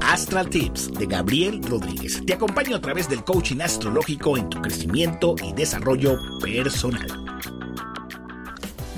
Astral 0.00 0.50
Tips 0.50 0.92
de 0.92 1.06
Gabriel 1.06 1.62
Rodríguez. 1.62 2.20
Te 2.26 2.34
acompaño 2.34 2.76
a 2.76 2.80
través 2.80 3.08
del 3.08 3.24
coaching 3.24 3.60
astrológico 3.60 4.36
en 4.36 4.48
tu 4.48 4.60
crecimiento 4.60 5.34
y 5.42 5.52
desarrollo 5.52 6.16
personal. 6.40 7.06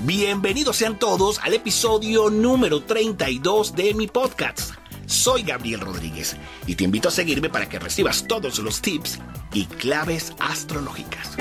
Bienvenidos 0.05 0.77
sean 0.77 0.99
todos 0.99 1.39
al 1.39 1.55
episodio 1.55 2.29
número 2.29 2.83
32 2.83 3.75
de 3.75 3.95
mi 3.95 4.07
podcast. 4.07 4.75
Soy 5.07 5.43
Gabriel 5.43 5.81
Rodríguez 5.81 6.37
y 6.67 6.75
te 6.75 6.85
invito 6.85 7.09
a 7.09 7.13
seguirme 7.13 7.49
para 7.49 7.69
que 7.69 7.79
recibas 7.79 8.27
todos 8.27 8.59
los 8.59 8.83
tips 8.83 9.21
y 9.53 9.65
claves 9.67 10.35
astrológicas. 10.39 11.37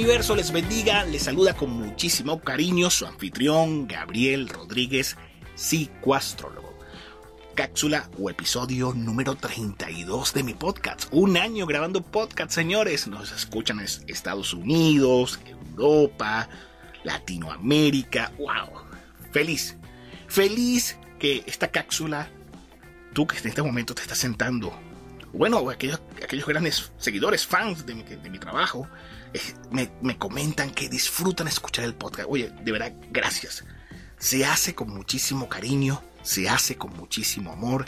Universo 0.00 0.34
les 0.34 0.50
bendiga, 0.50 1.04
les 1.04 1.24
saluda 1.24 1.52
con 1.52 1.68
muchísimo 1.72 2.40
cariño 2.40 2.88
su 2.88 3.04
anfitrión 3.04 3.86
Gabriel 3.86 4.48
Rodríguez, 4.48 5.18
psicoastrólogo. 5.54 6.78
Cápsula 7.54 8.08
o 8.18 8.30
episodio 8.30 8.94
número 8.94 9.34
32 9.34 10.32
de 10.32 10.42
mi 10.42 10.54
podcast. 10.54 11.04
Un 11.10 11.36
año 11.36 11.66
grabando 11.66 12.00
podcast, 12.00 12.50
señores. 12.50 13.08
Nos 13.08 13.30
escuchan 13.30 13.78
en 13.78 13.86
Estados 14.08 14.54
Unidos, 14.54 15.38
Europa, 15.44 16.48
Latinoamérica. 17.04 18.32
¡Wow! 18.38 18.80
Feliz. 19.32 19.76
Feliz 20.28 20.96
que 21.18 21.44
esta 21.46 21.70
cápsula, 21.70 22.30
tú 23.12 23.26
que 23.26 23.36
en 23.36 23.48
este 23.48 23.62
momento 23.62 23.94
te 23.94 24.00
estás 24.00 24.16
sentando, 24.16 24.72
bueno, 25.34 25.68
aquellos, 25.68 26.00
aquellos 26.24 26.46
grandes 26.46 26.90
seguidores, 26.96 27.46
fans 27.46 27.84
de 27.84 27.94
mi, 27.94 28.02
de 28.02 28.30
mi 28.30 28.38
trabajo, 28.38 28.88
me, 29.70 29.90
me, 30.02 30.18
comentan 30.18 30.70
que 30.70 30.88
disfrutan 30.88 31.48
escuchar 31.48 31.84
el 31.84 31.94
podcast. 31.94 32.28
Oye, 32.30 32.52
de 32.62 32.72
verdad, 32.72 32.92
gracias. 33.10 33.64
Se 34.18 34.44
hace 34.44 34.74
con 34.74 34.90
muchísimo 34.90 35.48
cariño, 35.48 36.02
se 36.22 36.48
hace 36.48 36.76
con 36.76 36.96
muchísimo 36.96 37.52
amor. 37.52 37.86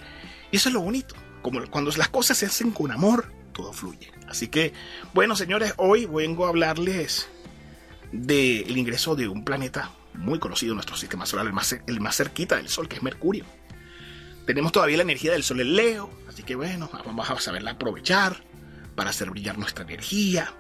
Y 0.51 0.57
eso 0.57 0.69
es 0.69 0.75
lo 0.75 0.81
bonito. 0.81 1.15
Como 1.43 1.65
cuando 1.71 1.91
las 1.93 2.09
cosas 2.09 2.39
se 2.39 2.47
hacen 2.47 2.71
con 2.71 2.93
amor, 2.93 3.33
todo 3.53 3.73
fluye. 3.73 4.11
Así 4.29 4.49
que, 4.49 4.73
bueno, 5.13 5.37
señores, 5.37 5.75
hoy 5.77 6.07
vengo 6.07 6.47
a 6.47 6.49
hablarles 6.49 7.29
del 8.13 8.77
ingreso 8.77 9.17
de 9.17 9.29
un 9.29 9.45
planeta 9.45 9.91
muy 10.15 10.39
conocido 10.39 10.73
en 10.73 10.77
nuestro 10.77 10.97
sistema 10.97 11.27
solar, 11.27 11.47
el 11.47 11.53
más, 11.53 11.77
el 11.87 12.01
más 12.01 12.17
cerquita 12.17 12.57
del 12.57 12.69
Sol, 12.69 12.89
que 12.89 12.97
es 12.97 13.03
Mercurio. 13.03 13.45
Tenemos 14.47 14.73
todavía 14.73 14.97
la 14.97 15.03
energía 15.05 15.33
del 15.33 15.43
Sol 15.43 15.61
en 15.61 15.77
Leo, 15.77 16.11
así 16.29 16.43
que 16.43 16.55
bueno, 16.55 16.91
vamos 17.05 17.31
a 17.31 17.39
saberla 17.41 17.73
aprovechar 17.73 18.43
para 18.95 19.11
hacer 19.11 19.31
brillar 19.31 19.57
nuestra 19.59 19.85
energía, 19.85 20.53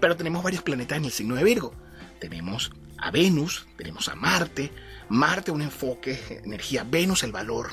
pero 0.00 0.16
tenemos 0.16 0.42
varios 0.42 0.62
planetas 0.62 0.98
en 0.98 1.04
el 1.04 1.12
signo 1.12 1.34
de 1.34 1.44
Virgo. 1.44 1.72
Tenemos 2.20 2.72
a 2.98 3.10
Venus, 3.10 3.66
tenemos 3.76 4.08
a 4.08 4.14
Marte. 4.14 4.72
Marte 5.08 5.50
un 5.50 5.62
enfoque, 5.62 6.40
energía. 6.44 6.84
Venus 6.88 7.22
el 7.22 7.32
valor 7.32 7.70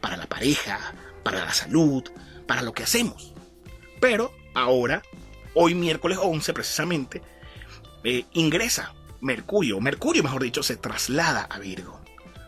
para 0.00 0.16
la 0.16 0.26
pareja, 0.26 0.78
para 1.22 1.44
la 1.44 1.52
salud, 1.52 2.04
para 2.46 2.62
lo 2.62 2.72
que 2.72 2.82
hacemos. 2.82 3.32
Pero 4.00 4.32
ahora, 4.54 5.02
hoy 5.54 5.74
miércoles 5.74 6.18
11 6.20 6.52
precisamente, 6.52 7.22
eh, 8.04 8.26
ingresa 8.34 8.92
Mercurio. 9.20 9.80
Mercurio, 9.80 10.22
mejor 10.22 10.42
dicho, 10.42 10.62
se 10.62 10.76
traslada 10.76 11.42
a 11.44 11.58
Virgo, 11.58 12.00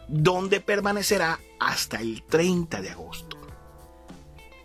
donde 0.09 0.61
permanecerá 0.61 1.41
hasta 1.59 2.01
el 2.01 2.23
30 2.25 2.83
de 2.83 2.91
agosto. 2.91 3.39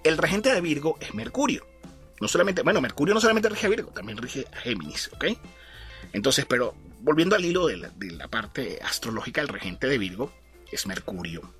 El 0.03 0.17
regente 0.17 0.53
de 0.53 0.59
Virgo 0.59 0.97
es 0.99 1.13
Mercurio. 1.13 1.70
No 2.21 2.27
solamente, 2.27 2.61
bueno, 2.61 2.79
Mercurio 2.81 3.15
no 3.15 3.19
solamente 3.19 3.49
rige 3.49 3.65
a 3.65 3.69
Virgo, 3.69 3.89
también 3.89 4.19
rige 4.19 4.45
a 4.53 4.57
Géminis, 4.57 5.09
¿ok? 5.13 5.25
Entonces, 6.13 6.45
pero 6.45 6.75
volviendo 6.99 7.35
al 7.35 7.43
hilo 7.43 7.65
de 7.65 7.77
la, 7.77 8.27
parte 8.27 8.79
astrológica, 8.83 9.41
el 9.41 9.47
regente 9.47 9.87
de 9.87 9.97
Virgo 9.97 10.31
es 10.71 10.85
Mercurio. 10.85 11.51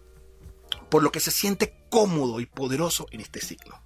Por 0.90 1.02
lo 1.02 1.12
que 1.12 1.20
se 1.20 1.32
siente 1.32 1.84
cómodo 1.90 2.40
y 2.40 2.46
poderoso 2.46 3.08
en 3.10 3.22
este 3.22 3.42
signo. 3.42 3.82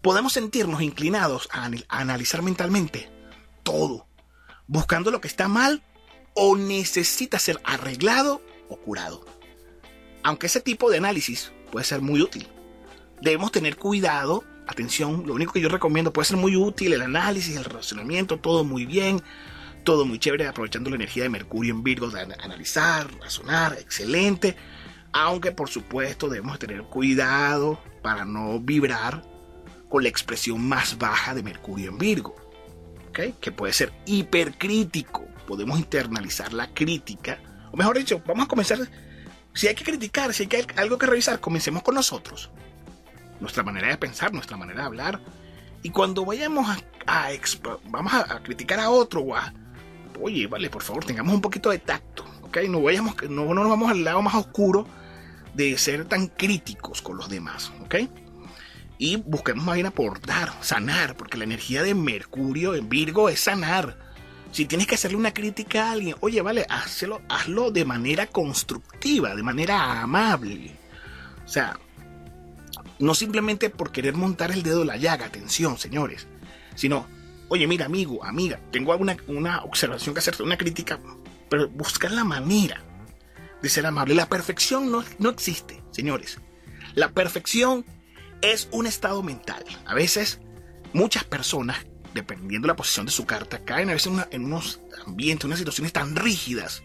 Podemos 0.00 0.32
sentirnos 0.32 0.80
inclinados 0.80 1.50
a, 1.52 1.66
a 1.66 2.00
analizar 2.00 2.40
mentalmente 2.40 3.10
todo, 3.62 4.06
buscando 4.68 5.10
lo 5.10 5.20
que 5.20 5.28
está 5.28 5.48
mal 5.48 5.82
o 6.34 6.56
necesita 6.56 7.38
ser 7.38 7.60
arreglado 7.62 8.40
o 8.70 8.78
curado. 8.78 9.22
Aunque 10.22 10.46
ese 10.46 10.62
tipo 10.62 10.90
de 10.90 10.96
análisis 10.96 11.52
puede 11.70 11.84
ser 11.84 12.00
muy 12.00 12.22
útil, 12.22 12.48
debemos 13.20 13.52
tener 13.52 13.76
cuidado 13.76 14.44
atención, 14.68 15.24
lo 15.26 15.34
único 15.34 15.52
que 15.52 15.60
yo 15.60 15.68
recomiendo 15.68 16.12
puede 16.12 16.28
ser 16.28 16.36
muy 16.36 16.54
útil 16.54 16.92
el 16.92 17.02
análisis, 17.02 17.56
el 17.56 17.64
razonamiento, 17.64 18.38
todo 18.38 18.64
muy 18.64 18.86
bien, 18.86 19.22
todo 19.82 20.04
muy 20.04 20.18
chévere, 20.18 20.46
aprovechando 20.46 20.90
la 20.90 20.96
energía 20.96 21.22
de 21.22 21.30
Mercurio 21.30 21.74
en 21.74 21.82
Virgo, 21.82 22.10
de 22.10 22.20
analizar, 22.20 23.10
razonar, 23.18 23.76
excelente. 23.80 24.56
Aunque 25.12 25.52
por 25.52 25.70
supuesto 25.70 26.28
debemos 26.28 26.58
tener 26.58 26.82
cuidado 26.82 27.80
para 28.02 28.26
no 28.26 28.60
vibrar 28.60 29.24
con 29.88 30.02
la 30.02 30.10
expresión 30.10 30.60
más 30.68 30.98
baja 30.98 31.34
de 31.34 31.42
Mercurio 31.42 31.90
en 31.90 31.96
Virgo, 31.96 32.36
¿okay? 33.08 33.34
que 33.40 33.50
puede 33.50 33.72
ser 33.72 33.92
hipercrítico. 34.04 35.26
Podemos 35.46 35.78
internalizar 35.78 36.52
la 36.52 36.74
crítica, 36.74 37.38
o 37.72 37.76
mejor 37.76 37.96
dicho, 37.96 38.22
vamos 38.26 38.44
a 38.44 38.48
comenzar. 38.48 38.78
Si 39.54 39.66
hay 39.66 39.74
que 39.74 39.82
criticar, 39.82 40.34
si 40.34 40.42
hay 40.42 40.66
algo 40.76 40.98
que 40.98 41.06
revisar, 41.06 41.40
comencemos 41.40 41.82
con 41.82 41.94
nosotros 41.94 42.50
nuestra 43.40 43.62
manera 43.62 43.88
de 43.88 43.96
pensar, 43.96 44.32
nuestra 44.32 44.56
manera 44.56 44.80
de 44.80 44.86
hablar. 44.86 45.20
Y 45.82 45.90
cuando 45.90 46.24
vayamos 46.24 46.68
a, 47.06 47.30
vamos 47.88 48.12
a, 48.12 48.40
criticar 48.42 48.80
a 48.80 48.90
otro 48.90 49.24
oye, 50.20 50.46
vale, 50.46 50.68
por 50.70 50.82
favor, 50.82 51.04
tengamos 51.04 51.34
un 51.34 51.40
poquito 51.40 51.70
de 51.70 51.78
tacto, 51.78 52.24
¿ok? 52.42 52.58
No, 52.68 52.82
vayamos, 52.82 53.14
no, 53.30 53.46
no 53.46 53.54
nos 53.54 53.68
vamos 53.68 53.90
al 53.90 54.02
lado 54.02 54.20
más 54.22 54.34
oscuro 54.34 54.86
de 55.54 55.76
ser 55.78 56.04
tan 56.04 56.26
críticos 56.26 57.02
con 57.02 57.16
los 57.16 57.28
demás, 57.28 57.72
¿ok? 57.84 57.96
Y 58.98 59.16
busquemos 59.16 59.64
más 59.64 59.76
bien 59.76 59.86
aportar, 59.86 60.52
sanar, 60.60 61.16
porque 61.16 61.38
la 61.38 61.44
energía 61.44 61.82
de 61.82 61.94
Mercurio 61.94 62.74
en 62.74 62.88
Virgo 62.88 63.28
es 63.28 63.40
sanar. 63.40 63.96
Si 64.50 64.66
tienes 64.66 64.86
que 64.86 64.96
hacerle 64.96 65.16
una 65.16 65.32
crítica 65.34 65.88
a 65.88 65.92
alguien, 65.92 66.16
oye, 66.20 66.42
vale, 66.42 66.66
hazlo, 66.68 67.22
hazlo 67.28 67.70
de 67.70 67.84
manera 67.84 68.26
constructiva, 68.26 69.36
de 69.36 69.42
manera 69.42 70.02
amable. 70.02 70.76
O 71.44 71.48
sea, 71.48 71.78
no 72.98 73.14
simplemente 73.14 73.70
por 73.70 73.92
querer 73.92 74.14
montar 74.14 74.50
el 74.50 74.62
dedo 74.62 74.82
en 74.82 74.88
la 74.88 74.96
llaga, 74.96 75.26
atención, 75.26 75.78
señores, 75.78 76.26
sino, 76.74 77.06
oye, 77.48 77.66
mira, 77.66 77.86
amigo, 77.86 78.24
amiga, 78.24 78.60
tengo 78.70 78.92
alguna 78.92 79.16
una 79.26 79.62
observación 79.64 80.14
que 80.14 80.20
hacerte, 80.20 80.42
una 80.42 80.58
crítica, 80.58 81.00
pero 81.48 81.68
buscar 81.68 82.12
la 82.12 82.24
manera 82.24 82.82
de 83.62 83.68
ser 83.68 83.86
amable. 83.86 84.14
La 84.14 84.28
perfección 84.28 84.90
no, 84.90 85.04
no 85.18 85.30
existe, 85.30 85.82
señores. 85.90 86.38
La 86.94 87.10
perfección 87.10 87.84
es 88.42 88.68
un 88.70 88.86
estado 88.86 89.22
mental. 89.22 89.64
A 89.86 89.94
veces, 89.94 90.40
muchas 90.92 91.24
personas, 91.24 91.78
dependiendo 92.14 92.66
de 92.66 92.72
la 92.72 92.76
posición 92.76 93.06
de 93.06 93.12
su 93.12 93.26
carta, 93.26 93.64
caen 93.64 93.90
a 93.90 93.94
veces 93.94 94.12
en, 94.30 94.44
unos 94.44 94.80
ambientes, 95.06 95.44
unas 95.44 95.58
situaciones 95.58 95.92
tan 95.92 96.16
rígidas, 96.16 96.82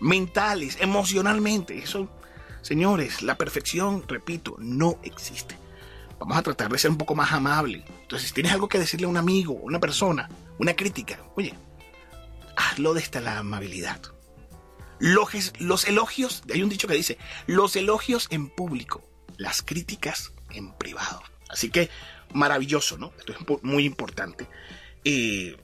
mentales, 0.00 0.78
emocionalmente. 0.80 1.78
Eso 1.78 2.10
Señores, 2.62 3.22
la 3.22 3.36
perfección, 3.36 4.04
repito, 4.06 4.56
no 4.58 4.98
existe. 5.02 5.56
Vamos 6.18 6.38
a 6.38 6.42
tratar 6.42 6.70
de 6.70 6.78
ser 6.78 6.92
un 6.92 6.98
poco 6.98 7.16
más 7.16 7.32
amable. 7.32 7.84
Entonces, 8.02 8.28
si 8.28 8.34
tienes 8.34 8.52
algo 8.52 8.68
que 8.68 8.78
decirle 8.78 9.06
a 9.06 9.10
un 9.10 9.16
amigo, 9.16 9.54
una 9.54 9.80
persona, 9.80 10.28
una 10.58 10.74
crítica, 10.74 11.18
oye, 11.34 11.54
hazlo 12.56 12.94
desde 12.94 13.20
la 13.20 13.38
amabilidad. 13.38 14.00
Los, 15.00 15.34
elogios, 15.88 16.44
hay 16.52 16.62
un 16.62 16.68
dicho 16.68 16.86
que 16.86 16.94
dice, 16.94 17.18
los 17.48 17.74
elogios 17.74 18.28
en 18.30 18.48
público, 18.48 19.02
las 19.36 19.62
críticas 19.62 20.32
en 20.50 20.72
privado. 20.74 21.20
Así 21.48 21.70
que 21.70 21.90
maravilloso, 22.32 22.96
¿no? 22.98 23.12
Esto 23.18 23.32
es 23.32 23.62
muy 23.64 23.84
importante. 23.84 24.46
Eh, 25.04 25.56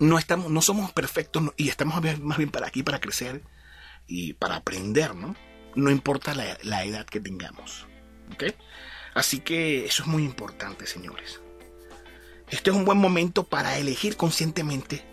no, 0.00 0.18
estamos, 0.18 0.50
no 0.50 0.62
somos 0.62 0.92
perfectos 0.92 1.42
y 1.58 1.68
estamos 1.68 2.02
más 2.22 2.38
bien 2.38 2.50
para 2.50 2.68
aquí 2.68 2.82
para 2.82 3.00
crecer 3.00 3.42
y 4.06 4.32
para 4.32 4.56
aprender, 4.56 5.14
¿no? 5.14 5.36
No 5.74 5.90
importa 5.90 6.34
la, 6.34 6.84
edad 6.84 7.06
que 7.06 7.20
tengamos. 7.20 7.86
Así 9.14 9.40
que 9.40 9.84
eso 9.84 10.02
es 10.02 10.08
muy 10.08 10.24
importante, 10.24 10.86
señores. 10.86 11.40
Este 12.50 12.70
es 12.70 12.76
un 12.76 12.84
buen 12.84 12.98
momento 12.98 13.44
para 13.44 13.78
elegir 13.78 14.16
conscientemente 14.16 15.04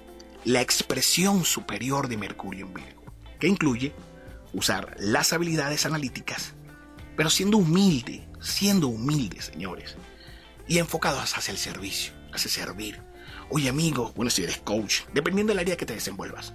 la 0.46 0.62
expresión 0.62 1.46
superior 1.46 2.08
de 2.08 2.18
Mercurio 2.18 2.66
en 2.66 2.74
Virgo, 2.74 3.04
que 3.40 3.48
incluye 3.48 3.94
usar 4.54 4.96
las 5.00 5.34
habilidades 5.34 5.86
analíticas, 5.86 6.54
pero 7.16 7.30
siendo 7.30 7.58
humilde, 7.58 8.28
siendo 8.42 8.88
humilde, 8.88 9.42
señores, 9.42 9.96
y 10.68 10.78
enfocados 10.80 11.38
hacia 11.38 11.52
el 11.52 11.58
servicio, 11.58 12.14
hacia 12.34 12.50
servir. 12.50 13.02
Oye 13.50 13.70
amigo, 13.70 14.14
bueno, 14.16 14.30
si 14.30 14.44
eres 14.44 14.58
coach, 14.60 15.02
dependiendo 15.14 15.52
del 15.52 15.60
área 15.60 15.78
que 15.78 15.86
te 15.86 15.94
desenvuelvas 15.94 16.54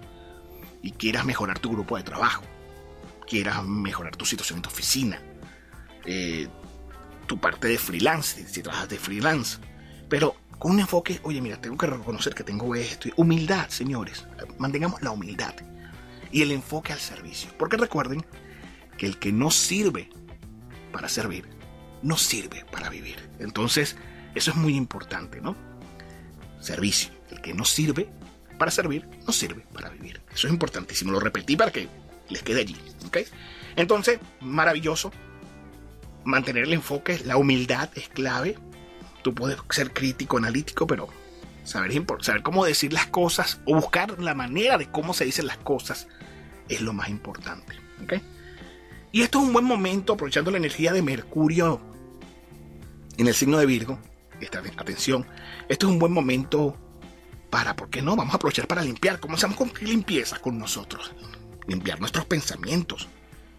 y 0.83 0.93
quieras 0.93 1.25
mejorar 1.25 1.59
tu 1.59 1.73
grupo 1.73 1.97
de 1.97 2.05
trabajo, 2.05 2.45
quieras 3.27 3.65
mejorar 3.65 4.17
tu 4.17 4.25
situación 4.25 4.59
en 4.59 4.63
tu 4.63 4.69
oficina, 4.69 5.21
eh, 6.05 6.49
tu 7.27 7.39
parte 7.39 7.69
de 7.69 7.79
freelance, 7.79 8.47
si 8.47 8.63
trabajas 8.63 8.89
de 8.89 8.99
freelance, 8.99 9.59
pero 10.09 10.37
con 10.59 10.73
un 10.73 10.81
enfoque, 10.81 11.21
oye, 11.25 11.41
mira, 11.41 11.61
tengo 11.61 11.77
que 11.77 11.87
reconocer 11.87 12.35
que 12.35 12.45
tengo 12.45 12.75
esto. 12.75 13.09
Humildad, 13.17 13.69
señores, 13.69 14.27
mantengamos 14.59 15.03
la 15.03 15.11
humildad 15.11 15.55
y 16.31 16.43
el 16.43 16.53
enfoque 16.53 16.93
al 16.93 17.01
servicio, 17.01 17.51
porque 17.59 17.77
recuerden 17.77 18.25
que 18.97 19.07
el 19.07 19.19
que 19.19 19.33
no 19.33 19.51
sirve 19.51 20.09
para 20.93 21.09
servir, 21.09 21.49
no 22.03 22.17
sirve 22.17 22.65
para 22.71 22.89
vivir. 22.89 23.17
Entonces, 23.41 23.97
eso 24.35 24.51
es 24.51 24.57
muy 24.57 24.77
importante, 24.77 25.41
¿no? 25.41 25.57
Servicio. 26.61 27.11
El 27.31 27.41
que 27.41 27.55
no 27.55 27.65
sirve 27.65 28.09
para 28.59 28.71
servir, 28.71 29.09
no 29.27 29.33
sirve 29.33 29.67
para 29.73 29.91
vivir. 29.91 30.23
Eso 30.33 30.47
es 30.47 30.53
importantísimo. 30.53 31.13
Lo 31.13 31.21
repetí 31.21 31.57
para 31.57 31.71
que 31.71 31.89
les 32.29 32.43
quede 32.43 32.61
allí. 32.61 32.77
¿ok? 33.07 33.19
Entonces, 33.77 34.19
maravilloso. 34.41 35.13
Mantener 36.25 36.65
el 36.65 36.73
enfoque, 36.73 37.21
la 37.25 37.37
humildad 37.37 37.91
es 37.97 38.09
clave. 38.09 38.59
Tú 39.23 39.35
puedes 39.35 39.59
ser 39.71 39.93
crítico, 39.93 40.39
analítico, 40.39 40.87
pero 40.87 41.09
saber, 41.65 41.93
cómo 42.43 42.65
decir 42.65 42.93
las 42.93 43.07
cosas 43.07 43.61
o 43.67 43.75
buscar 43.75 44.21
la 44.21 44.35
manera 44.35 44.79
de 44.79 44.91
cómo 44.91 45.15
se 45.15 45.25
dicen 45.25 45.47
las 45.47 45.59
cosas 45.59 46.09
es 46.69 46.81
lo 46.81 46.93
más 46.93 47.09
importante. 47.09 47.75
¿ok? 48.03 48.15
Y 49.13 49.23
esto 49.23 49.39
es 49.39 49.47
un 49.47 49.53
buen 49.53 49.65
momento, 49.65 50.15
aprovechando 50.15 50.51
la 50.51 50.57
energía 50.57 50.93
de 50.93 51.03
Mercurio 51.03 51.81
en 53.17 53.29
el 53.29 53.35
signo 53.35 53.59
de 53.59 53.67
Virgo. 53.67 53.99
Esta, 54.41 54.59
atención, 54.59 55.27
esto 55.69 55.87
es 55.87 55.93
un 55.93 55.99
buen 55.99 56.13
momento 56.13 56.77
para, 57.49 57.77
¿por 57.77 57.89
qué 57.89 58.03
no? 58.03 58.17
Vamos 58.17 58.35
a 58.35 58.37
aprovechar 58.37 58.67
para 58.67 58.83
limpiar. 58.83 59.21
Comenzamos 59.21 59.57
con 59.57 59.73
limpieza 59.81 60.39
con 60.39 60.59
nosotros. 60.59 61.13
Limpiar 61.67 62.01
nuestros 62.01 62.27
pensamientos, 62.27 63.09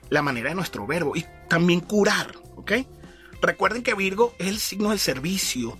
la 0.10 0.22
manera 0.22 0.50
de 0.50 0.56
nuestro 0.56 0.86
verbo 0.86 1.16
y 1.16 1.26
también 1.48 1.80
curar, 1.80 2.36
¿ok? 2.56 2.72
Recuerden 3.42 3.84
que 3.84 3.94
Virgo 3.94 4.34
es 4.40 4.48
el 4.48 4.60
signo 4.60 4.90
del 4.90 5.00
servicio, 5.00 5.78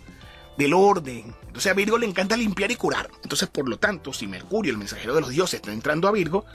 del 0.58 0.74
orden. 0.74 1.36
Entonces 1.48 1.72
a 1.72 1.76
Virgo 1.76 1.98
le 1.98 2.06
encanta 2.06 2.38
limpiar 2.38 2.72
y 2.72 2.76
curar. 2.76 3.10
Entonces, 3.24 3.50
por 3.50 3.68
lo 3.68 3.78
tanto, 3.78 4.14
si 4.14 4.28
Mercurio, 4.28 4.72
el 4.72 4.78
mensajero 4.78 5.16
de 5.16 5.22
los 5.22 5.30
dioses, 5.30 5.56
está 5.56 5.72
entrando 5.72 6.08
a 6.08 6.12
Virgo, 6.12 6.46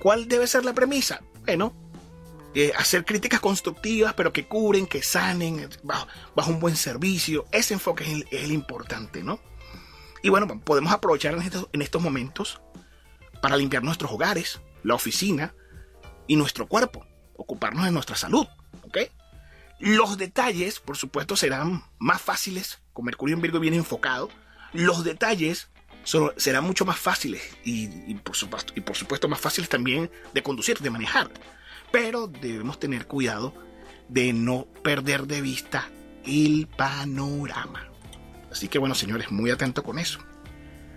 ¿cuál 0.00 0.28
debe 0.28 0.46
ser 0.46 0.64
la 0.64 0.74
premisa? 0.74 1.20
Bueno, 1.44 1.74
eh, 2.54 2.72
hacer 2.76 3.04
críticas 3.04 3.40
constructivas, 3.40 4.14
pero 4.14 4.32
que 4.32 4.46
cubren, 4.46 4.86
que 4.86 5.02
sanen, 5.02 5.68
bajo, 5.82 6.50
un 6.50 6.60
buen 6.60 6.76
servicio. 6.76 7.46
Ese 7.52 7.74
enfoque 7.74 8.04
es 8.04 8.24
el, 8.30 8.52
importante, 8.52 9.22
¿no? 9.22 9.38
Y 10.22 10.28
bueno, 10.28 10.46
podemos 10.60 10.92
aprovechar 10.92 11.36
en 11.72 11.82
estos 11.82 12.02
momentos 12.02 12.60
para 13.42 13.56
limpiar 13.56 13.82
nuestros 13.84 14.10
hogares, 14.10 14.60
la 14.86 14.94
oficina 14.94 15.54
y 16.26 16.36
nuestro 16.36 16.66
cuerpo, 16.66 17.06
ocuparnos 17.36 17.84
de 17.84 17.92
nuestra 17.92 18.16
salud. 18.16 18.46
Los 19.78 20.16
detalles, 20.16 20.80
por 20.80 20.96
supuesto, 20.96 21.36
serán 21.36 21.84
más 21.98 22.22
fáciles, 22.22 22.80
con 22.94 23.04
Mercurio 23.04 23.36
en 23.36 23.42
Virgo 23.42 23.60
bien 23.60 23.74
enfocado, 23.74 24.30
los 24.72 25.04
detalles 25.04 25.68
serán 26.36 26.64
mucho 26.64 26.86
más 26.86 26.98
fáciles 26.98 27.42
y, 27.62 28.14
por 28.14 28.36
supuesto, 28.36 28.72
y 28.74 28.80
por 28.80 28.96
supuesto 28.96 29.28
más 29.28 29.40
fáciles 29.40 29.68
también 29.68 30.10
de 30.32 30.42
conducir, 30.42 30.78
de 30.78 30.88
manejar 30.88 31.30
pero 31.90 32.26
debemos 32.26 32.78
tener 32.78 33.06
cuidado 33.06 33.54
de 34.08 34.32
no 34.32 34.66
perder 34.82 35.26
de 35.26 35.40
vista 35.40 35.88
el 36.24 36.66
panorama. 36.66 37.88
Así 38.50 38.68
que 38.68 38.78
bueno, 38.78 38.94
señores, 38.94 39.30
muy 39.30 39.50
atento 39.50 39.82
con 39.82 39.98
eso. 39.98 40.18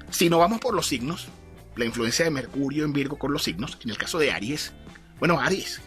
Si 0.09 0.29
no 0.29 0.39
vamos 0.39 0.59
por 0.59 0.73
los 0.73 0.87
signos, 0.87 1.27
la 1.75 1.85
influencia 1.85 2.25
de 2.25 2.31
Mercurio 2.31 2.85
en 2.85 2.93
Virgo 2.93 3.17
con 3.17 3.31
los 3.31 3.43
signos, 3.43 3.77
en 3.83 3.89
el 3.89 3.97
caso 3.97 4.19
de 4.19 4.31
Aries, 4.31 4.73
bueno, 5.19 5.39
Aries, 5.39 5.81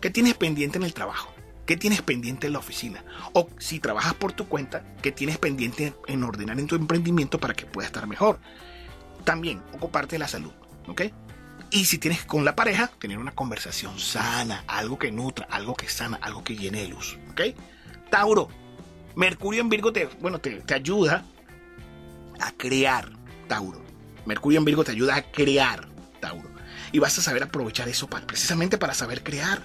¿qué 0.00 0.10
tienes 0.10 0.34
pendiente 0.34 0.78
en 0.78 0.84
el 0.84 0.94
trabajo? 0.94 1.32
¿Qué 1.66 1.76
tienes 1.76 2.02
pendiente 2.02 2.46
en 2.48 2.54
la 2.54 2.58
oficina? 2.58 3.04
O 3.32 3.48
si 3.58 3.78
trabajas 3.78 4.14
por 4.14 4.32
tu 4.32 4.48
cuenta, 4.48 4.84
¿qué 5.02 5.12
tienes 5.12 5.38
pendiente 5.38 5.94
en 6.08 6.24
ordenar 6.24 6.58
en 6.58 6.66
tu 6.66 6.74
emprendimiento 6.74 7.38
para 7.38 7.54
que 7.54 7.66
pueda 7.66 7.86
estar 7.86 8.06
mejor? 8.06 8.40
También 9.24 9.62
ocuparte 9.72 10.16
de 10.16 10.20
la 10.20 10.28
salud, 10.28 10.52
¿ok? 10.88 11.02
Y 11.70 11.84
si 11.84 11.98
tienes 11.98 12.24
con 12.24 12.44
la 12.44 12.56
pareja, 12.56 12.90
tener 12.98 13.18
una 13.18 13.30
conversación 13.32 13.98
sana, 14.00 14.64
algo 14.66 14.98
que 14.98 15.12
nutra, 15.12 15.46
algo 15.50 15.74
que 15.74 15.88
sana, 15.88 16.18
algo 16.20 16.42
que 16.42 16.56
llene 16.56 16.82
de 16.82 16.88
luz. 16.88 17.16
¿Ok? 17.30 17.42
Tauro, 18.10 18.48
Mercurio 19.14 19.60
en 19.60 19.68
Virgo 19.68 19.92
te, 19.92 20.06
bueno, 20.20 20.40
te, 20.40 20.62
te 20.62 20.74
ayuda 20.74 21.24
a 22.40 22.50
crear, 22.52 23.12
Tauro. 23.46 23.89
Mercurio 24.26 24.58
en 24.58 24.64
Virgo 24.64 24.84
te 24.84 24.92
ayuda 24.92 25.16
a 25.16 25.22
crear, 25.22 25.88
Tauro. 26.20 26.50
Y 26.92 26.98
vas 26.98 27.18
a 27.18 27.22
saber 27.22 27.42
aprovechar 27.42 27.88
eso 27.88 28.08
precisamente 28.08 28.78
para 28.78 28.94
saber 28.94 29.22
crear, 29.22 29.62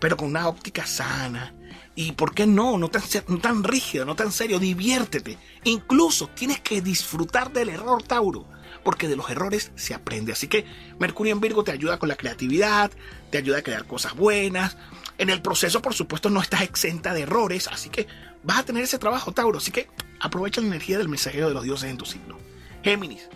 pero 0.00 0.16
con 0.16 0.28
una 0.28 0.48
óptica 0.48 0.86
sana. 0.86 1.54
Y 1.94 2.12
por 2.12 2.34
qué 2.34 2.46
no, 2.46 2.78
no 2.78 2.88
tan, 2.88 3.02
tan 3.40 3.62
rígido, 3.62 4.04
no 4.04 4.16
tan 4.16 4.32
serio, 4.32 4.58
diviértete. 4.58 5.38
Incluso 5.64 6.28
tienes 6.28 6.60
que 6.60 6.80
disfrutar 6.80 7.52
del 7.52 7.68
error, 7.68 8.02
Tauro 8.02 8.46
porque 8.84 9.08
de 9.08 9.16
los 9.16 9.28
errores 9.30 9.72
se 9.74 9.94
aprende. 9.94 10.32
Así 10.32 10.46
que 10.46 10.64
Mercurio 11.00 11.32
en 11.32 11.40
Virgo 11.40 11.64
te 11.64 11.72
ayuda 11.72 11.98
con 11.98 12.08
la 12.08 12.16
creatividad, 12.16 12.92
te 13.30 13.38
ayuda 13.38 13.58
a 13.58 13.62
crear 13.62 13.86
cosas 13.86 14.14
buenas. 14.14 14.76
En 15.18 15.30
el 15.30 15.42
proceso, 15.42 15.82
por 15.82 15.94
supuesto, 15.94 16.30
no 16.30 16.40
estás 16.40 16.62
exenta 16.62 17.14
de 17.14 17.22
errores, 17.22 17.66
así 17.68 17.88
que 17.88 18.06
vas 18.44 18.58
a 18.58 18.64
tener 18.64 18.84
ese 18.84 18.98
trabajo, 18.98 19.32
Tauro. 19.32 19.58
Así 19.58 19.72
que 19.72 19.88
aprovecha 20.20 20.60
la 20.60 20.68
energía 20.68 20.98
del 20.98 21.08
mensajero 21.08 21.48
de 21.48 21.54
los 21.54 21.64
dioses 21.64 21.90
en 21.90 21.96
tu 21.96 22.04
signo. 22.04 22.38
Géminis, 22.82 23.28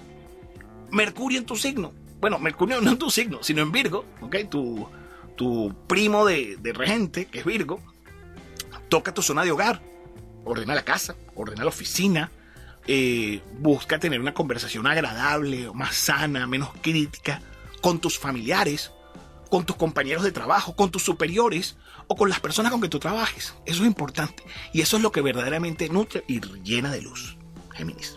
Mercurio 0.90 1.38
en 1.38 1.46
tu 1.46 1.56
signo. 1.56 1.92
Bueno, 2.20 2.38
Mercurio 2.38 2.80
no 2.80 2.92
en 2.92 2.98
tu 2.98 3.10
signo, 3.10 3.42
sino 3.42 3.62
en 3.62 3.70
Virgo, 3.70 4.04
¿ok? 4.20 4.36
Tu, 4.50 4.88
tu 5.36 5.74
primo 5.86 6.26
de, 6.26 6.58
regente, 6.74 7.26
que 7.26 7.38
es 7.38 7.44
Virgo, 7.44 7.80
toca 8.88 9.14
tu 9.14 9.22
zona 9.22 9.44
de 9.44 9.52
hogar, 9.52 9.80
ordena 10.44 10.74
la 10.74 10.84
casa, 10.84 11.14
ordena 11.36 11.62
la 11.62 11.68
oficina, 11.68 12.32
eh, 12.86 13.40
busca 13.60 13.98
tener 13.98 14.20
una 14.20 14.34
conversación 14.34 14.86
agradable, 14.86 15.70
más 15.74 15.94
sana, 15.94 16.46
menos 16.46 16.70
crítica, 16.82 17.40
con 17.80 18.00
tus 18.00 18.18
familiares, 18.18 18.90
con 19.48 19.64
tus 19.64 19.76
compañeros 19.76 20.24
de 20.24 20.32
trabajo, 20.32 20.74
con 20.74 20.90
tus 20.90 21.04
superiores 21.04 21.76
o 22.08 22.16
con 22.16 22.28
las 22.28 22.40
personas 22.40 22.72
con 22.72 22.80
que 22.80 22.88
tú 22.88 22.98
trabajes. 22.98 23.54
Eso 23.64 23.82
es 23.82 23.86
importante. 23.86 24.42
Y 24.72 24.80
eso 24.80 24.96
es 24.96 25.02
lo 25.02 25.12
que 25.12 25.22
verdaderamente 25.22 25.88
nutre 25.88 26.24
y 26.26 26.40
llena 26.62 26.90
de 26.90 27.02
luz. 27.02 27.36
Géminis. 27.70 28.16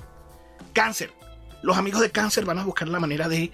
Cáncer. 0.74 1.14
Los 1.62 1.78
amigos 1.78 2.02
de 2.02 2.12
cáncer 2.12 2.46
van 2.46 2.60
a 2.60 2.64
buscar 2.64 2.88
la 2.88 3.00
manera 3.00 3.28
de 3.28 3.52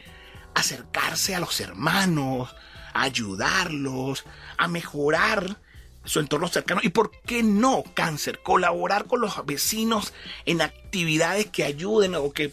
acercarse 0.54 1.36
a 1.36 1.40
los 1.40 1.60
hermanos, 1.60 2.56
ayudarlos, 2.94 4.26
a 4.58 4.68
mejorar 4.68 5.58
su 6.04 6.20
entorno 6.20 6.48
cercano. 6.48 6.82
¿Y 6.84 6.90
por 6.90 7.12
qué 7.22 7.44
no, 7.44 7.84
cáncer? 7.94 8.42
Colaborar 8.42 9.06
con 9.06 9.22
los 9.22 9.46
vecinos 9.46 10.14
en 10.46 10.62
actividades 10.62 11.48
que 11.48 11.64
ayuden 11.64 12.16
o 12.16 12.32
que 12.32 12.52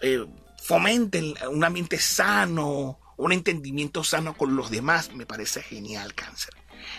eh, 0.00 0.26
fomenten 0.62 1.34
un 1.50 1.62
ambiente 1.62 1.98
sano, 1.98 2.98
un 3.16 3.32
entendimiento 3.32 4.02
sano 4.02 4.34
con 4.34 4.56
los 4.56 4.70
demás. 4.70 5.12
Me 5.14 5.26
parece 5.26 5.62
genial, 5.62 6.14
cáncer. 6.14 6.54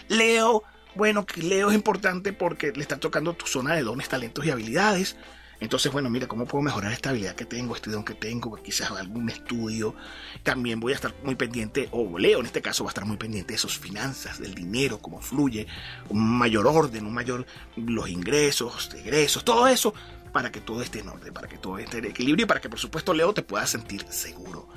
Leo, 0.08 0.64
bueno, 0.96 1.26
que 1.26 1.42
Leo 1.42 1.70
es 1.70 1.76
importante 1.76 2.32
porque 2.32 2.72
le 2.72 2.82
está 2.82 3.00
tocando 3.00 3.34
tu 3.34 3.48
zona 3.48 3.76
de 3.76 3.84
dones, 3.84 4.08
talentos 4.08 4.46
y 4.46 4.52
habilidades. 4.52 5.18
Entonces, 5.60 5.92
bueno, 5.92 6.10
mira, 6.10 6.28
¿cómo 6.28 6.46
puedo 6.46 6.62
mejorar 6.62 6.92
esta 6.92 7.10
habilidad 7.10 7.36
que 7.36 7.46
tengo, 7.46 7.76
este 7.76 7.90
don 7.90 8.06
que 8.06 8.14
tengo? 8.14 8.56
Quizás 8.58 8.92
algún 8.92 9.30
estudio. 9.30 9.96
También 10.44 10.80
voy 10.80 10.92
a 10.92 10.96
estar 10.96 11.16
muy 11.24 11.36
pendiente, 11.36 11.90
o 11.92 12.20
Leo 12.20 12.40
en 12.40 12.46
este 12.46 12.62
caso 12.62 12.84
va 12.84 12.90
a 12.90 12.92
estar 12.92 13.06
muy 13.06 13.18
pendiente 13.18 13.54
de 13.54 13.58
sus 13.58 13.78
finanzas, 13.78 14.40
del 14.40 14.54
dinero, 14.54 15.00
cómo 15.00 15.20
fluye, 15.20 15.68
un 16.10 16.38
mayor 16.38 16.68
orden, 16.68 17.06
un 17.06 17.14
mayor, 17.14 17.46
los 17.76 18.10
ingresos, 18.10 18.90
egresos, 18.94 19.44
todo 19.44 19.68
eso, 19.68 19.94
para 20.32 20.52
que 20.52 20.62
todo 20.62 20.84
esté 20.84 21.00
en 21.00 21.10
orden, 21.10 21.34
para 21.34 21.48
que 21.48 21.58
todo 21.58 21.80
esté 21.80 21.98
en 21.98 22.06
equilibrio 22.06 22.44
y 22.44 22.48
para 22.48 22.62
que, 22.62 22.70
por 22.70 22.80
supuesto, 22.80 23.14
Leo 23.14 23.34
te 23.34 23.42
pueda 23.42 23.66
sentir 23.66 24.06
seguro. 24.10 24.70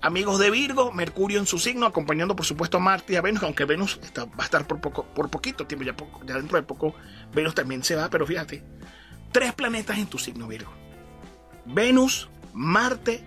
Amigos 0.00 0.40
de 0.40 0.50
Virgo, 0.50 0.90
Mercurio 0.92 1.38
en 1.38 1.46
su 1.46 1.60
signo, 1.60 1.86
acompañando 1.86 2.34
por 2.34 2.44
supuesto 2.44 2.78
a 2.78 2.80
Marte 2.80 3.12
y 3.12 3.16
a 3.16 3.22
Venus, 3.22 3.42
aunque 3.44 3.64
Venus 3.64 4.00
va 4.18 4.28
a 4.38 4.44
estar 4.44 4.66
por 4.66 4.80
poco, 4.80 5.04
por 5.14 5.30
poquito 5.30 5.66
tiempo, 5.66 5.84
ya, 5.84 5.94
poco, 5.94 6.20
ya 6.26 6.34
dentro 6.34 6.58
de 6.58 6.64
poco 6.64 6.94
Venus 7.32 7.54
también 7.54 7.84
se 7.84 7.94
va, 7.94 8.10
pero 8.10 8.26
fíjate, 8.26 8.64
tres 9.34 9.52
planetas 9.52 9.98
en 9.98 10.06
tu 10.06 10.16
signo 10.16 10.46
Virgo. 10.46 10.70
Venus, 11.66 12.28
Marte 12.52 13.24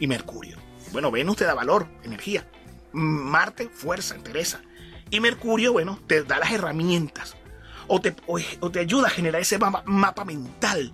y 0.00 0.08
Mercurio. 0.08 0.58
Bueno, 0.90 1.12
Venus 1.12 1.36
te 1.36 1.44
da 1.44 1.54
valor, 1.54 1.86
energía. 2.02 2.44
Marte, 2.92 3.68
fuerza, 3.68 4.16
interesa. 4.16 4.60
Y 5.10 5.20
Mercurio, 5.20 5.72
bueno, 5.72 6.00
te 6.08 6.24
da 6.24 6.40
las 6.40 6.50
herramientas. 6.50 7.36
O 7.86 8.00
te, 8.00 8.10
te 8.10 8.80
ayuda 8.80 9.06
a 9.06 9.10
generar 9.10 9.40
ese 9.40 9.58
mapa, 9.58 10.24
mental 10.24 10.92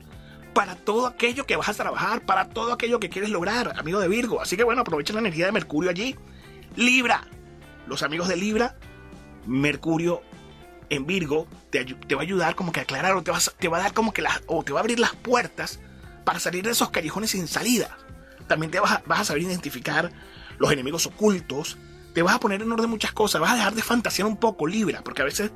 para 0.53 0.77
todo 0.77 1.07
aquello 1.07 1.47
que 1.47 1.57
vas 1.57 1.71
a 1.71 1.75
trabajar, 1.75 2.21
para 2.21 2.51
todo 2.51 2.75
aquello 2.75 3.01
que 3.01 3.09
quieres 3.09 3.31
lograr, 3.31 3.73
amigo 3.79 3.99
de 3.99 4.09
Virgo. 4.09 4.43
Así 4.43 4.59
que 4.59 4.63
bueno, 4.63 4.83
aprovecha 4.83 5.15
la 5.15 5.21
energía 5.21 5.47
de 5.47 5.53
Mercurio 5.53 5.91
allí. 5.91 6.17
Libra. 6.77 7.27
Los 7.87 8.03
amigos 8.03 8.29
de 8.29 8.37
Libra, 8.37 8.77
Mercurio 9.47 10.23
en 10.91 11.07
Virgo 11.07 11.47
te, 11.71 11.85
va 12.15 12.21
a 12.21 12.23
ayudar 12.23 12.55
como 12.55 12.73
que 12.73 12.81
a 12.81 12.83
aclarar 12.85 13.15
o 13.17 13.23
te 13.23 13.31
va, 13.31 13.39
te 13.59 13.69
va 13.69 13.79
a 13.79 13.83
dar 13.83 13.95
como 13.95 14.13
que 14.13 14.23
las, 14.23 14.43
o 14.47 14.63
te 14.63 14.73
va 14.73 14.81
a 14.81 14.83
abrir 14.83 14.99
las 14.99 15.15
puertas 15.15 15.81
para 16.25 16.41
salir 16.41 16.65
de 16.65 16.71
esos 16.71 16.91
callejones 16.91 17.31
sin 17.31 17.49
salida. 17.49 17.97
También 18.47 18.71
te 18.71 18.81
vas 18.81 18.93
a, 18.93 19.03
vas 19.07 19.21
a 19.21 19.25
saber 19.25 19.43
identificar 19.43 20.13
los 20.59 20.71
enemigos 20.71 21.07
ocultos, 21.07 21.79
te 22.15 22.23
vas 22.23 22.35
a 22.35 22.41
poner 22.41 22.63
en 22.63 22.71
orden 22.71 22.91
muchas 22.91 23.13
cosas, 23.13 23.41
vas 23.41 23.53
a 23.53 23.57
dejar 23.57 23.75
de 23.75 23.83
fantasear 23.83 24.29
un 24.29 24.37
poco, 24.37 24.67
Libra, 24.67 25.03
porque 25.03 25.23
a 25.23 25.25
veces 25.25 25.51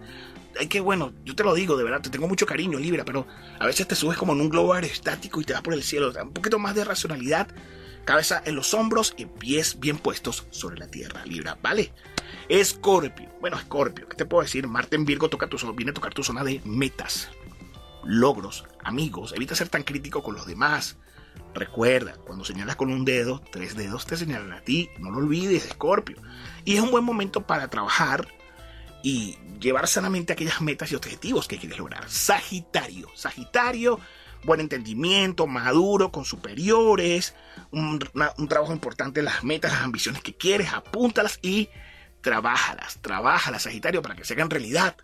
hay 0.59 0.67
que, 0.67 0.81
bueno, 0.81 1.13
yo 1.25 1.37
te 1.37 1.45
lo 1.45 1.55
digo, 1.55 1.77
de 1.77 1.85
verdad, 1.85 2.01
te 2.01 2.11
tengo 2.11 2.27
mucho 2.27 2.47
cariño, 2.47 2.79
Libra, 2.79 3.05
pero 3.05 3.27
a 3.59 3.67
veces 3.67 3.87
te 3.87 3.95
subes 3.95 4.19
como 4.19 4.33
en 4.33 4.41
un 4.41 4.49
globo 4.49 4.75
aerostático 4.75 5.41
y 5.41 5.45
te 5.45 5.53
vas 5.53 5.63
por 5.63 5.75
el 5.75 5.83
cielo, 5.83 6.13
un 6.21 6.33
poquito 6.33 6.59
más 6.59 6.75
de 6.75 6.85
racionalidad, 6.85 7.49
cabeza 8.05 8.43
en 8.45 8.57
los 8.57 8.75
hombros 8.75 9.15
y 9.17 9.27
pies 9.27 9.79
bien 9.79 9.99
puestos 9.99 10.47
sobre 10.51 10.79
la 10.79 10.89
tierra, 10.89 11.25
Libra, 11.25 11.59
¿vale? 11.63 11.93
Escorpio, 12.49 13.29
bueno, 13.41 13.59
Escorpio, 13.59 14.09
¿qué 14.09 14.17
te 14.17 14.25
puedo 14.25 14.43
decir? 14.43 14.67
Marte 14.67 14.97
en 14.97 15.05
Virgo 15.05 15.29
toca 15.29 15.49
tu, 15.49 15.57
viene 15.75 15.91
a 15.91 15.95
tocar 15.95 16.15
tu 16.15 16.25
zona 16.25 16.45
de 16.45 16.61
metas, 16.65 17.29
logros, 18.05 18.65
amigos, 18.83 19.33
evita 19.37 19.55
ser 19.55 19.69
tan 19.69 19.83
crítico 19.83 20.23
con 20.23 20.35
los 20.35 20.47
demás, 20.47 20.97
Recuerda, 21.55 22.15
cuando 22.27 22.45
señalas 22.45 22.77
con 22.77 22.93
un 22.93 23.05
dedo, 23.05 23.43
tres 23.51 23.75
dedos 23.75 24.07
te 24.07 24.17
señalan 24.17 24.53
a 24.53 24.61
ti. 24.61 24.91
No 24.99 25.11
lo 25.11 25.19
olvides, 25.19 25.65
Escorpio. 25.65 26.17
Y 26.65 26.75
es 26.75 26.81
un 26.81 26.91
buen 26.91 27.05
momento 27.05 27.47
para 27.47 27.69
trabajar 27.69 28.29
y 29.03 29.39
llevar 29.61 29.89
sanamente 29.89 30.33
aquellas 30.33 30.61
metas 30.61 30.93
y 30.93 30.95
objetivos 30.95 31.49
que 31.49 31.59
quieres 31.59 31.79
lograr. 31.79 32.09
Sagitario. 32.09 33.09
Sagitario, 33.15 33.99
buen 34.45 34.61
entendimiento, 34.61 35.47
maduro, 35.47 36.13
con 36.13 36.25
superiores, 36.25 37.35
un, 37.71 37.99
trabajo 38.49 38.73
importante 38.73 39.23
las 39.23 39.43
metas, 39.43 39.73
las 39.73 39.83
ambiciones 39.83 40.23
que 40.23 40.37
quieres, 40.37 40.73
apúntalas 40.73 41.39
y 41.43 41.69
trabajalas. 42.21 42.99
Trabajalas, 43.01 43.63
Sagitario, 43.63 44.03
para 44.03 44.15
que 44.15 44.25
se 44.25 44.35
hagan 44.35 44.51
realidad. 44.51 44.97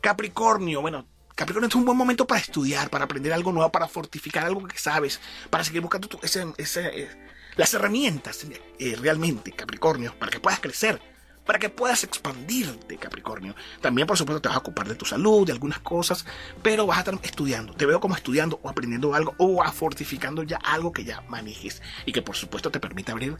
Capricornio, 0.00 0.80
bueno, 0.80 1.06
Capricornio 1.34 1.68
es 1.68 1.74
un 1.74 1.84
buen 1.84 1.96
momento 1.96 2.26
para 2.26 2.40
estudiar, 2.40 2.90
para 2.90 3.04
aprender 3.04 3.32
algo 3.32 3.52
nuevo, 3.52 3.70
para 3.70 3.86
fortificar 3.86 4.44
algo 4.44 4.66
que 4.66 4.78
sabes, 4.78 5.20
para 5.50 5.62
seguir 5.64 5.82
buscando 5.82 6.08
eh, 6.22 7.08
las 7.56 7.74
herramientas 7.74 8.46
eh, 8.78 8.96
realmente, 9.00 9.52
Capricornio, 9.52 10.14
para 10.18 10.32
que 10.32 10.40
puedas 10.40 10.60
crecer, 10.60 11.00
para 11.48 11.58
que 11.58 11.70
puedas 11.70 12.04
expandirte, 12.04 12.98
Capricornio. 12.98 13.54
También, 13.80 14.06
por 14.06 14.18
supuesto, 14.18 14.42
te 14.42 14.48
vas 14.48 14.58
a 14.58 14.60
ocupar 14.60 14.86
de 14.86 14.94
tu 14.94 15.06
salud, 15.06 15.46
de 15.46 15.52
algunas 15.52 15.78
cosas, 15.78 16.26
pero 16.62 16.86
vas 16.86 16.98
a 16.98 17.00
estar 17.00 17.18
estudiando. 17.22 17.72
Te 17.72 17.86
veo 17.86 18.00
como 18.00 18.14
estudiando 18.14 18.60
o 18.62 18.68
aprendiendo 18.68 19.14
algo 19.14 19.34
o 19.38 19.62
a 19.62 19.72
fortificando 19.72 20.42
ya 20.42 20.58
algo 20.58 20.92
que 20.92 21.04
ya 21.04 21.22
manejes 21.22 21.80
y 22.04 22.12
que, 22.12 22.20
por 22.20 22.36
supuesto, 22.36 22.70
te 22.70 22.80
permite 22.80 23.12
abrir 23.12 23.38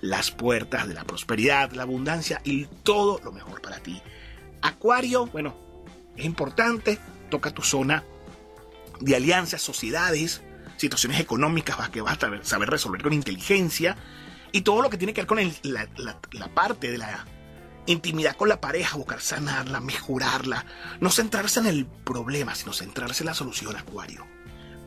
las 0.00 0.30
puertas 0.30 0.86
de 0.86 0.94
la 0.94 1.02
prosperidad, 1.02 1.72
la 1.72 1.82
abundancia 1.82 2.40
y 2.44 2.66
todo 2.84 3.20
lo 3.24 3.32
mejor 3.32 3.60
para 3.60 3.80
ti. 3.80 4.00
Acuario, 4.62 5.26
bueno, 5.26 5.56
es 6.16 6.26
importante 6.26 7.00
toca 7.28 7.50
tu 7.50 7.62
zona 7.62 8.04
de 9.00 9.16
alianzas, 9.16 9.62
sociedades, 9.62 10.42
situaciones 10.76 11.18
económicas 11.18 11.88
que 11.88 12.02
vas 12.02 12.22
a 12.22 12.44
saber 12.44 12.70
resolver 12.70 13.02
con 13.02 13.12
inteligencia 13.12 13.96
y 14.52 14.60
todo 14.60 14.80
lo 14.80 14.90
que 14.90 14.96
tiene 14.96 15.12
que 15.12 15.22
ver 15.22 15.26
con 15.26 15.40
la, 15.64 16.48
parte 16.54 16.92
de 16.92 16.98
la 16.98 17.26
intimidad 17.92 18.36
con 18.36 18.48
la 18.48 18.60
pareja, 18.60 18.96
buscar 18.96 19.20
sanarla, 19.20 19.80
mejorarla, 19.80 20.64
no 21.00 21.10
centrarse 21.10 21.60
en 21.60 21.66
el 21.66 21.86
problema, 21.86 22.54
sino 22.54 22.72
centrarse 22.72 23.22
en 23.22 23.26
la 23.26 23.34
solución, 23.34 23.76
Acuario. 23.76 24.26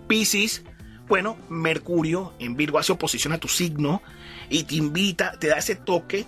Piscis, 0.08 0.64
bueno, 1.08 1.38
Mercurio 1.50 2.34
en 2.40 2.56
Virgo 2.56 2.80
hace 2.80 2.92
oposición 2.92 3.34
a 3.34 3.40
tu 3.40 3.48
signo 3.48 4.02
y 4.50 4.64
te 4.64 4.76
invita, 4.76 5.34
te 5.40 5.48
da 5.48 5.58
ese 5.58 5.76
toque 5.76 6.26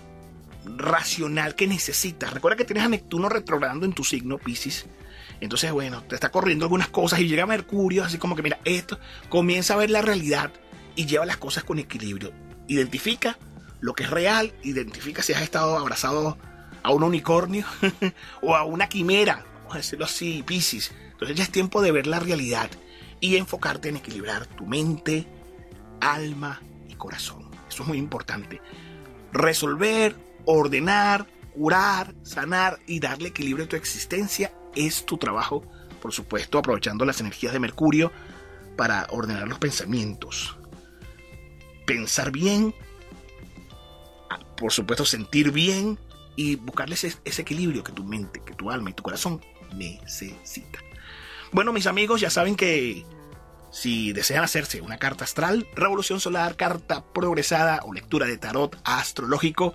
racional 0.76 1.54
que 1.54 1.66
necesitas. 1.66 2.32
Recuerda 2.32 2.56
que 2.56 2.64
tienes 2.64 2.84
a 2.84 2.88
Neptuno 2.88 3.28
retrogradando 3.28 3.86
en 3.86 3.92
tu 3.92 4.04
signo, 4.04 4.38
Piscis, 4.38 4.86
entonces, 5.40 5.70
bueno, 5.72 6.02
te 6.04 6.14
está 6.14 6.30
corriendo 6.30 6.64
algunas 6.64 6.88
cosas 6.88 7.20
y 7.20 7.28
llega 7.28 7.46
Mercurio, 7.46 8.04
así 8.04 8.18
como 8.18 8.36
que, 8.36 8.42
mira, 8.42 8.60
esto 8.64 8.98
comienza 9.28 9.74
a 9.74 9.76
ver 9.76 9.90
la 9.90 10.02
realidad 10.02 10.50
y 10.96 11.06
lleva 11.06 11.26
las 11.26 11.36
cosas 11.36 11.64
con 11.64 11.78
equilibrio. 11.78 12.32
Identifica 12.68 13.38
lo 13.80 13.94
que 13.94 14.04
es 14.04 14.10
real, 14.10 14.54
identifica 14.62 15.22
si 15.22 15.32
has 15.32 15.42
estado 15.42 15.76
abrazado 15.76 16.38
a 16.84 16.92
un 16.92 17.02
unicornio 17.02 17.66
o 18.42 18.54
a 18.54 18.64
una 18.64 18.88
quimera, 18.88 19.44
vamos 19.56 19.74
a 19.74 19.78
decirlo 19.78 20.04
así, 20.04 20.44
Pisces. 20.46 20.92
Entonces 21.12 21.36
ya 21.36 21.42
es 21.42 21.50
tiempo 21.50 21.82
de 21.82 21.90
ver 21.90 22.06
la 22.06 22.20
realidad 22.20 22.70
y 23.20 23.36
enfocarte 23.36 23.88
en 23.88 23.96
equilibrar 23.96 24.46
tu 24.46 24.66
mente, 24.66 25.26
alma 26.00 26.60
y 26.86 26.94
corazón. 26.94 27.50
Eso 27.68 27.82
es 27.82 27.88
muy 27.88 27.98
importante. 27.98 28.60
Resolver, 29.32 30.14
ordenar, 30.44 31.26
curar, 31.54 32.14
sanar 32.22 32.78
y 32.86 33.00
darle 33.00 33.28
equilibrio 33.28 33.64
a 33.64 33.68
tu 33.68 33.76
existencia 33.76 34.52
es 34.76 35.06
tu 35.06 35.16
trabajo, 35.16 35.64
por 36.02 36.12
supuesto, 36.12 36.58
aprovechando 36.58 37.06
las 37.06 37.20
energías 37.20 37.54
de 37.54 37.60
Mercurio 37.60 38.12
para 38.76 39.06
ordenar 39.08 39.48
los 39.48 39.58
pensamientos. 39.58 40.58
Pensar 41.86 42.30
bien, 42.30 42.74
por 44.56 44.70
supuesto, 44.70 45.06
sentir 45.06 45.50
bien 45.50 45.98
y 46.36 46.56
buscarles 46.56 47.04
ese, 47.04 47.42
equilibrio 47.42 47.84
que 47.84 47.92
tu 47.92 48.04
mente, 48.04 48.42
que 48.44 48.54
tu 48.54 48.70
alma 48.70 48.90
y 48.90 48.92
tu 48.92 49.02
corazón 49.02 49.40
necesita. 49.74 50.78
Bueno, 51.52 51.72
mis 51.72 51.86
amigos, 51.86 52.20
ya 52.20 52.30
saben 52.30 52.56
que 52.56 53.04
si 53.70 54.12
desean 54.12 54.44
hacerse 54.44 54.80
una 54.80 54.98
carta 54.98 55.24
astral, 55.24 55.66
revolución 55.74 56.20
solar, 56.20 56.56
carta 56.56 57.04
progresada 57.12 57.80
o 57.84 57.92
lectura 57.92 58.26
de 58.26 58.38
tarot 58.38 58.76
astrológico, 58.84 59.74